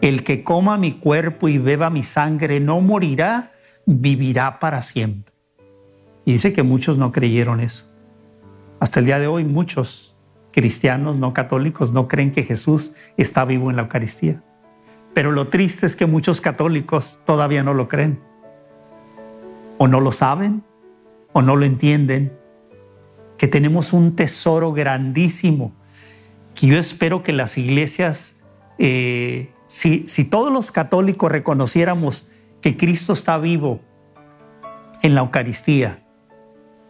[0.00, 3.52] El que coma mi cuerpo y beba mi sangre no morirá,
[3.84, 5.34] vivirá para siempre.
[6.24, 7.84] Y dice que muchos no creyeron eso.
[8.80, 10.16] Hasta el día de hoy muchos
[10.50, 14.42] cristianos no católicos no creen que Jesús está vivo en la Eucaristía.
[15.12, 18.20] Pero lo triste es que muchos católicos todavía no lo creen.
[19.76, 20.62] O no lo saben,
[21.32, 22.37] o no lo entienden,
[23.38, 25.72] que tenemos un tesoro grandísimo,
[26.54, 28.36] que yo espero que las iglesias,
[28.78, 32.26] eh, si, si todos los católicos reconociéramos
[32.60, 33.80] que Cristo está vivo
[35.02, 36.02] en la Eucaristía,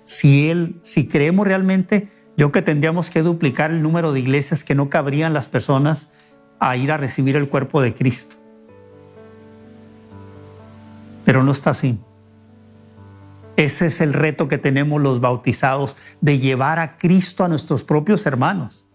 [0.05, 2.09] si Él, si creemos realmente,
[2.39, 6.11] yo que tendríamos que duplicar el número de iglesias que no cabrían las personas
[6.59, 8.37] a ir a recibir el cuerpo de Cristo.
[11.27, 11.99] Pero no está así.
[13.59, 18.25] Ese es el reto que tenemos los bautizados, de llevar a Cristo a nuestros propios
[18.25, 18.87] hermanos.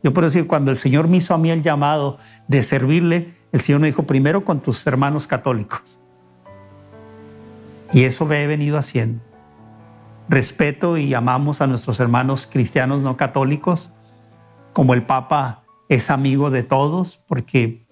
[0.00, 3.60] Yo puedo decir, cuando el Señor me hizo a mí el llamado de servirle, el
[3.60, 5.98] Señor me dijo, primero con tus hermanos católicos.
[7.92, 9.20] Y eso me he venido haciendo.
[10.28, 13.90] Respeto y amamos a nuestros hermanos cristianos no católicos,
[14.72, 17.88] como el Papa es amigo de todos, porque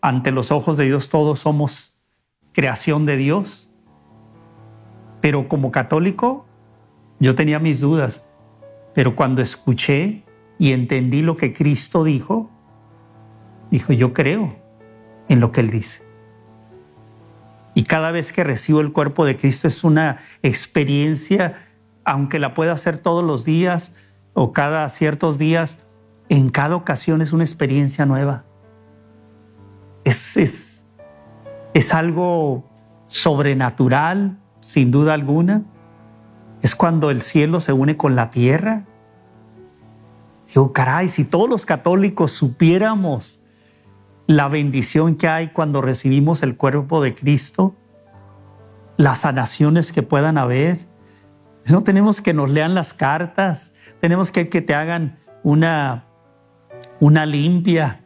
[0.00, 1.94] ante los ojos de Dios todos somos
[2.54, 3.70] creación de Dios.
[5.24, 6.44] Pero como católico,
[7.18, 8.26] yo tenía mis dudas.
[8.92, 10.22] Pero cuando escuché
[10.58, 12.50] y entendí lo que Cristo dijo,
[13.70, 14.54] dijo, yo creo
[15.30, 16.02] en lo que Él dice.
[17.72, 21.54] Y cada vez que recibo el cuerpo de Cristo es una experiencia,
[22.04, 23.94] aunque la pueda hacer todos los días
[24.34, 25.78] o cada ciertos días,
[26.28, 28.44] en cada ocasión es una experiencia nueva.
[30.04, 30.86] Es, es,
[31.72, 32.68] es algo
[33.06, 35.62] sobrenatural, sin duda alguna.
[36.62, 38.86] Es cuando el cielo se une con la tierra.
[40.48, 43.42] Digo, caray, si todos los católicos supiéramos
[44.26, 47.76] la bendición que hay cuando recibimos el cuerpo de Cristo,
[48.96, 50.78] las sanaciones que puedan haber.
[51.66, 56.06] No tenemos que nos lean las cartas, tenemos que que te hagan una,
[57.00, 58.02] una limpia.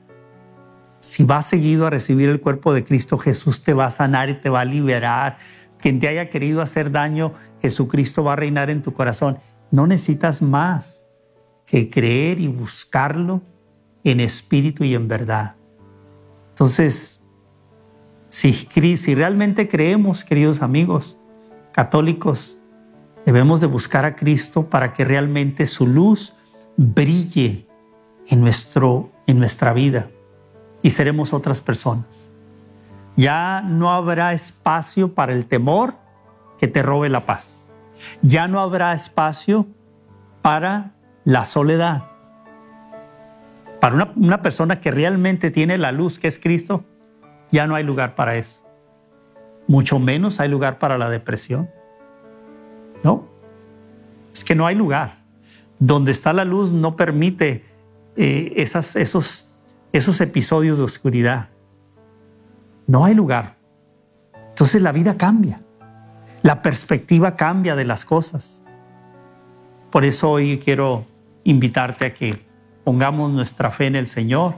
[0.98, 4.34] Si vas seguido a recibir el cuerpo de Cristo, Jesús te va a sanar y
[4.34, 5.36] te va a liberar.
[5.78, 9.38] Quien te haya querido hacer daño, Jesucristo va a reinar en tu corazón.
[9.70, 11.06] No necesitas más
[11.66, 13.42] que creer y buscarlo
[14.04, 15.56] en espíritu y en verdad.
[16.50, 17.22] Entonces,
[18.28, 21.16] si, si realmente creemos, queridos amigos
[21.72, 22.58] católicos,
[23.24, 26.34] debemos de buscar a Cristo para que realmente su luz
[26.76, 27.68] brille
[28.26, 30.10] en, nuestro, en nuestra vida
[30.82, 32.34] y seremos otras personas.
[33.18, 35.94] Ya no habrá espacio para el temor
[36.56, 37.72] que te robe la paz.
[38.22, 39.66] Ya no habrá espacio
[40.40, 40.92] para
[41.24, 42.04] la soledad.
[43.80, 46.84] Para una, persona que realmente tiene la luz que es Cristo,
[47.50, 48.62] ya no hay lugar para eso.
[49.66, 51.68] Mucho menos hay lugar para la depresión.
[53.02, 53.26] No,
[54.32, 55.24] es que no hay lugar.
[55.80, 57.64] Donde está la luz no permite
[58.14, 61.48] eh, esos episodios de oscuridad.
[62.88, 63.58] No hay lugar.
[64.48, 65.60] Entonces la vida cambia.
[66.42, 68.64] La perspectiva cambia de las cosas.
[69.90, 71.04] Por eso hoy quiero
[71.44, 72.46] invitarte a que
[72.84, 74.54] pongamos nuestra fe en el Señor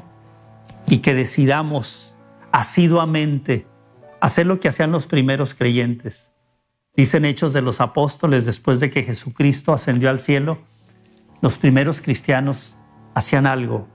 [0.86, 2.16] y que decidamos
[2.52, 3.66] asiduamente
[4.20, 6.32] hacer lo que hacían los primeros creyentes.
[6.94, 10.58] Dicen Hechos de los Apóstoles, después de que Jesucristo ascendió al cielo,
[11.40, 12.76] los primeros cristianos
[13.14, 13.88] hacían algo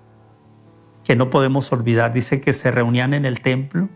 [1.05, 2.11] que no podemos olvidar.
[2.11, 3.87] Dice que se reunían en el templo,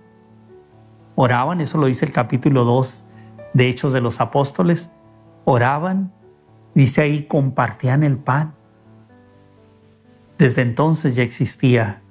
[1.22, 3.06] oraban, eso lo dice el capítulo 2
[3.54, 4.92] de Hechos de los Apóstoles,
[5.44, 6.14] oraban,
[6.74, 8.54] dice ahí, compartían el pan
[10.40, 12.02] desde entonces ya existía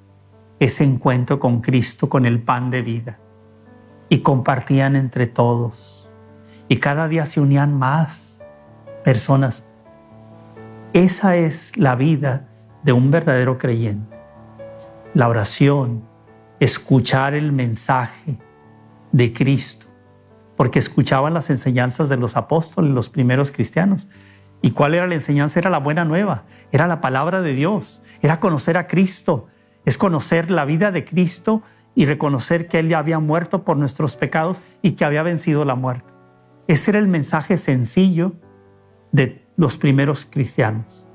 [0.59, 3.19] ese encuentro con Cristo, con el pan de vida,
[4.07, 6.07] y compartían entre todos.
[6.67, 8.45] Y cada día se unían más
[9.03, 9.65] personas.
[10.93, 12.47] Esa es la vida
[12.83, 14.15] de un verdadero creyente.
[15.15, 16.03] La oración,
[16.59, 18.37] escuchar el mensaje
[19.11, 19.87] de Cristo,
[20.55, 24.07] porque escuchaban las enseñanzas de los apóstoles, los primeros cristianos.
[24.61, 25.59] ¿Y cuál era la enseñanza?
[25.59, 29.47] Era la buena nueva, era la palabra de Dios, era conocer a Cristo,
[29.85, 31.61] es conocer la vida de Cristo
[31.95, 35.75] y reconocer que Él ya había muerto por nuestros pecados y que había vencido la
[35.75, 36.13] muerte.
[36.67, 38.33] Ese era el mensaje sencillo
[39.11, 41.07] de los primeros cristianos.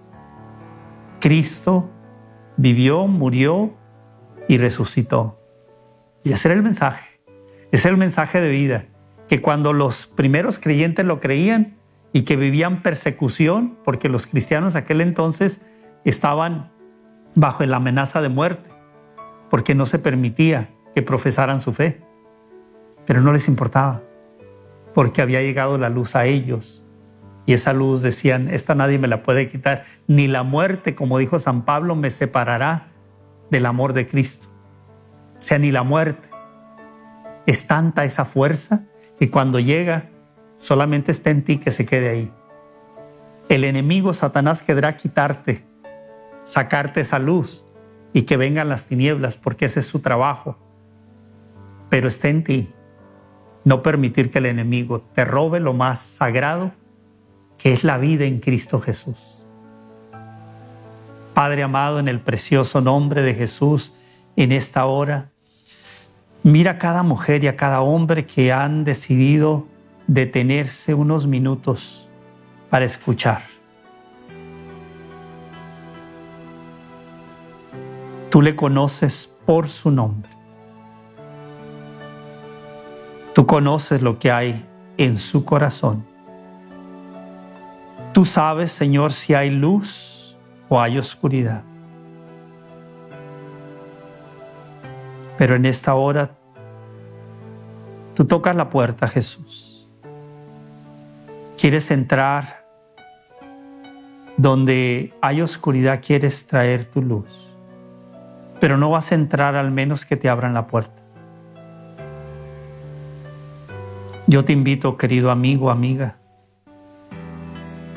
[1.20, 1.90] Cristo
[2.57, 3.74] vivió, murió
[4.49, 5.40] y resucitó.
[6.22, 7.13] Y ese era el mensaje.
[7.83, 8.87] Era el mensaje de vida,
[9.29, 11.77] que cuando los primeros creyentes lo creían,
[12.14, 15.61] y que vivían persecución porque los cristianos aquel entonces
[16.05, 16.70] estaban
[17.35, 18.70] bajo la amenaza de muerte
[19.51, 22.01] porque no se permitía que profesaran su fe.
[23.05, 24.03] Pero no les importaba
[24.95, 26.85] porque había llegado la luz a ellos
[27.47, 31.41] y esa luz decían, esta nadie me la puede quitar, ni la muerte, como dijo
[31.41, 32.93] San Pablo, me separará
[33.51, 34.47] del amor de Cristo.
[35.37, 36.34] O sea, ni la muerte.
[37.47, 38.84] Es tanta esa fuerza
[39.18, 40.11] que cuando llega
[40.57, 42.32] solamente está en ti que se quede ahí.
[43.49, 45.64] El enemigo Satanás querrá quitarte,
[46.45, 47.66] sacarte esa luz,
[48.14, 50.57] y que vengan las tinieblas, porque ese es su trabajo.
[51.90, 52.72] Pero está en ti
[53.64, 56.72] no permitir que el enemigo te robe lo más sagrado,
[57.59, 59.47] que es la vida en Cristo Jesús.
[61.34, 63.95] Padre amado, en el precioso nombre de Jesús,
[64.36, 65.32] en esta hora,
[66.45, 69.66] mira a cada mujer y a cada hombre que han decidido
[70.07, 72.09] detenerse unos minutos
[72.68, 73.42] para escuchar.
[78.30, 80.30] Tú le conoces por su nombre.
[83.34, 84.66] Tú conoces lo que hay
[84.99, 86.05] en su corazón.
[88.12, 90.36] Tú sabes, Señor, si hay luz
[90.68, 91.64] o hay oscuridad.
[95.37, 96.30] Pero en esta hora,
[98.14, 99.89] tú tocas la puerta, Jesús.
[101.59, 102.64] Quieres entrar
[104.37, 107.53] donde hay oscuridad, quieres traer tu luz.
[108.61, 111.03] Pero no vas a entrar al menos que te abran la puerta.
[114.26, 116.16] Yo te invito, querido amigo, amiga.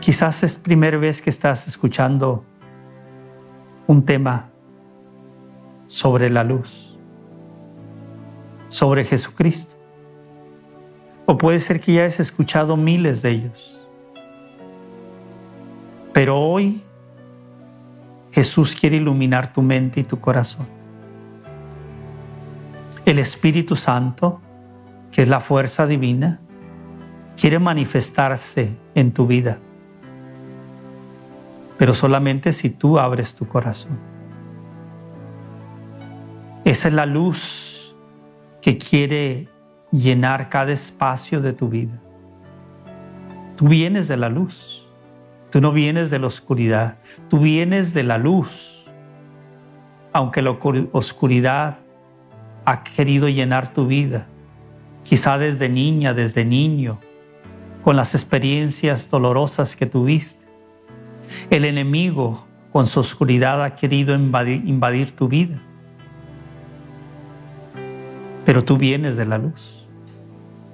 [0.01, 2.43] Quizás es primera vez que estás escuchando
[3.87, 4.49] un tema
[5.87, 6.86] sobre la luz,
[8.77, 9.75] sobre Jesucristo.
[11.25, 13.79] O puede ser que ya hayas escuchado miles de ellos.
[16.13, 16.81] Pero hoy
[18.31, 20.67] Jesús quiere iluminar tu mente y tu corazón.
[23.05, 24.41] El Espíritu Santo
[25.11, 26.39] que es la fuerza divina,
[27.39, 29.59] quiere manifestarse en tu vida.
[31.77, 33.97] Pero solamente si tú abres tu corazón.
[36.65, 37.76] Esa es la luz
[38.61, 39.47] que quiere
[39.91, 42.01] llenar cada espacio de tu vida.
[43.55, 44.85] Tú vienes de la luz.
[45.49, 46.97] Tú no vienes de la oscuridad.
[47.29, 48.85] Tú vienes de la luz.
[50.13, 50.51] Aunque la
[50.91, 51.79] oscuridad
[52.65, 54.27] ha querido llenar tu vida,
[55.03, 56.99] quizá desde niña, desde niño,
[57.81, 60.45] con las experiencias dolorosas que tuviste.
[61.49, 65.61] El enemigo con su oscuridad ha querido invadir, tu vida.
[68.47, 69.85] Pero tú vienes de la luz.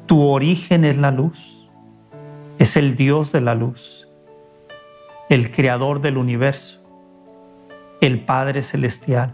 [0.05, 1.69] Tu origen es la luz.
[2.59, 4.07] Es el Dios de la luz.
[5.29, 6.81] El creador del universo.
[7.99, 9.33] El Padre celestial.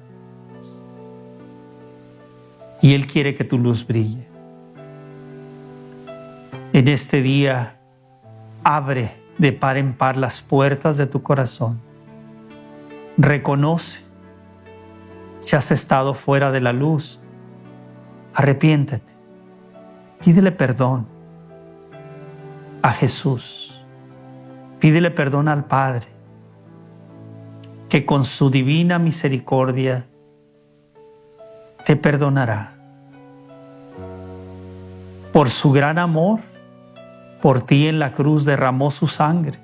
[2.82, 4.30] Y Él quiere que tu luz brille
[6.80, 7.78] en este día,
[8.64, 11.82] abre de par en par las puertas de tu corazón.
[13.18, 14.02] Reconoce
[15.40, 17.20] si has estado fuera de la luz.
[18.34, 19.14] Arrepiéntete.
[20.24, 21.08] Pídele perdón
[22.82, 23.84] a Jesús.
[24.80, 26.08] Pídele perdón al Padre,
[27.90, 30.08] que con su divina misericordia
[31.86, 32.76] te perdonará.
[35.34, 36.40] Por su gran amor,
[37.42, 39.60] por ti en la cruz derramó su sangre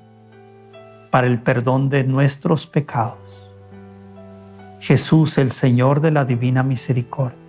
[1.11, 3.17] para el perdón de nuestros pecados.
[4.79, 7.44] Jesús, el Señor de la Divina Misericordia.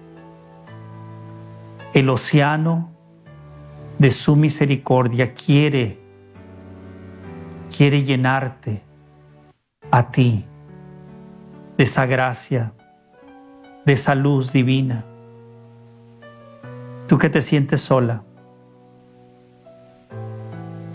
[1.97, 2.92] El océano
[3.99, 5.99] de su misericordia quiere,
[7.74, 8.82] quiere llenarte
[9.90, 10.44] a ti
[11.78, 12.74] de esa gracia,
[13.86, 15.07] de esa luz divina.
[17.09, 18.22] Tú que te sientes sola,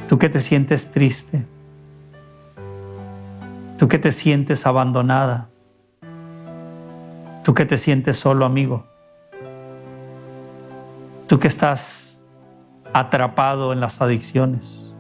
[0.08, 1.48] Tú que te sientes triste.
[3.80, 5.50] Tú que te sientes abandonada.
[7.44, 8.91] Tú que te sientes solo, amigo.
[11.32, 12.22] Tú que estás
[12.92, 14.94] atrapado en las adicciones.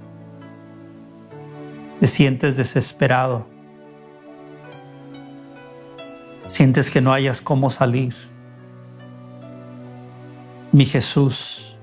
[1.99, 3.47] Te sientes desesperado.
[6.47, 8.15] Sientes que no hayas cómo salir.
[10.71, 11.77] Mi Jesús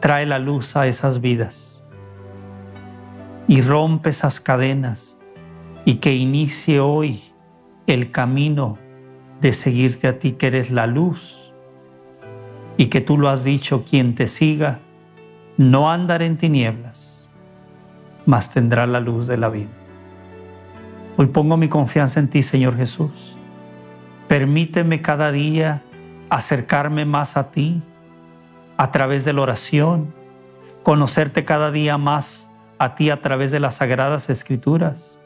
[0.00, 1.84] trae la luz a esas vidas
[3.46, 5.16] y rompe esas cadenas
[5.84, 7.22] y que inicie hoy
[7.86, 8.78] el camino
[9.40, 11.51] de seguirte a ti que eres la luz
[12.76, 14.80] y que tú lo has dicho, quien te siga
[15.56, 17.28] no andará en tinieblas,
[18.26, 19.70] mas tendrá la luz de la vida.
[21.16, 23.36] Hoy pongo mi confianza en ti, Señor Jesús.
[24.28, 25.82] Permíteme cada día
[26.30, 27.82] acercarme más a ti
[28.78, 30.14] a través de la oración,
[30.82, 35.20] conocerte cada día más a ti a través de las sagradas escrituras,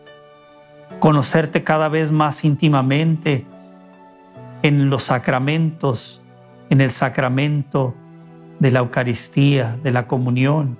[0.99, 3.47] conocerte cada vez más íntimamente
[4.62, 6.20] en los sacramentos,
[6.70, 7.94] en el sacramento
[8.58, 10.78] de la Eucaristía, de la comunión,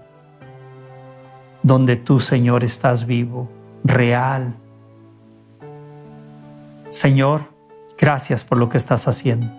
[1.63, 3.51] donde tú, Señor, estás vivo,
[3.85, 4.55] real.
[6.91, 7.57] Señor,
[7.99, 9.51] Gracias por lo que estás haciendo.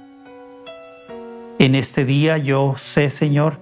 [1.57, 3.59] En este día yo sé, Señor,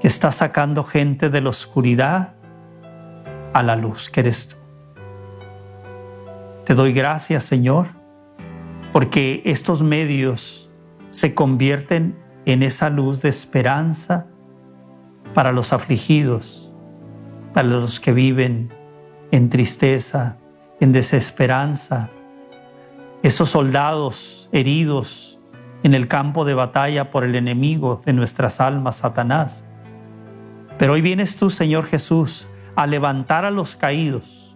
[0.00, 2.34] que estás sacando gente de la oscuridad
[3.52, 4.56] a la luz, que eres tú.
[6.64, 7.88] Te doy gracias, Señor,
[8.92, 10.65] porque estos medios
[11.16, 12.14] se convierten
[12.44, 14.26] en esa luz de esperanza
[15.32, 16.74] para los afligidos,
[17.54, 18.70] para los que viven
[19.30, 20.36] en tristeza,
[20.78, 22.10] en desesperanza,
[23.22, 25.40] esos soldados heridos
[25.84, 29.64] en el campo de batalla por el enemigo de nuestras almas, Satanás.
[30.78, 34.54] Pero hoy vienes tú, Señor Jesús, a levantar a los caídos,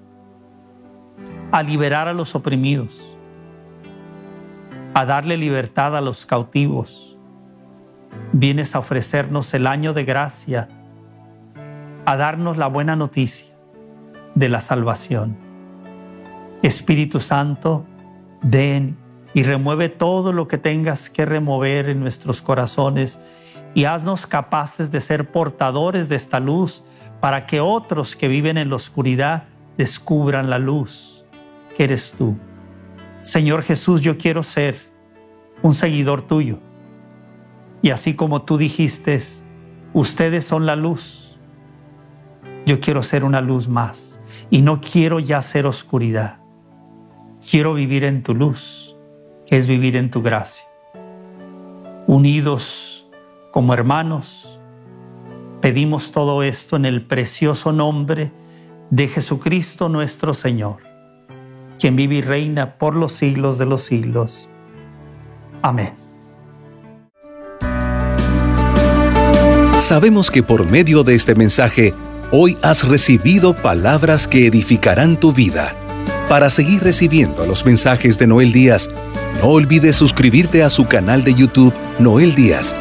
[1.53, 3.17] a liberar a los oprimidos,
[4.95, 7.17] a darle libertad a los cautivos.
[8.33, 10.69] Vienes a ofrecernos el año de gracia,
[12.05, 13.57] a darnos la buena noticia
[14.35, 15.37] de la salvación.
[16.63, 17.87] Espíritu Santo,
[18.43, 18.97] ven
[19.33, 23.21] y remueve todo lo que tengas que remover en nuestros corazones
[23.75, 26.85] y haznos capaces de ser portadores de esta luz
[27.21, 29.45] para que otros que viven en la oscuridad
[29.77, 31.25] descubran la luz
[31.77, 32.37] que eres tú.
[33.23, 34.77] Señor Jesús, yo quiero ser
[35.63, 36.59] un seguidor tuyo.
[37.83, 39.19] Y así como tú dijiste,
[39.93, 41.39] ustedes son la luz,
[42.67, 46.39] yo quiero ser una luz más y no quiero ya ser oscuridad.
[47.49, 48.97] Quiero vivir en tu luz,
[49.47, 50.65] que es vivir en tu gracia.
[52.07, 53.09] Unidos
[53.51, 54.61] como hermanos,
[55.61, 58.33] pedimos todo esto en el precioso nombre
[58.91, 60.79] de Jesucristo nuestro Señor,
[61.81, 64.49] quien vive y reina por los siglos de los siglos.
[65.63, 65.93] Amén.
[69.79, 71.93] Sabemos que por medio de este mensaje,
[72.31, 75.75] hoy has recibido palabras que edificarán tu vida.
[76.29, 78.89] Para seguir recibiendo los mensajes de Noel Díaz,
[79.43, 82.75] no olvides suscribirte a su canal de YouTube Noel Díaz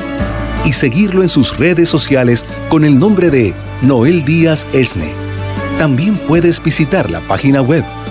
[0.65, 5.11] y seguirlo en sus redes sociales con el nombre de Noel Díaz Esne.
[5.79, 7.83] También puedes visitar la página web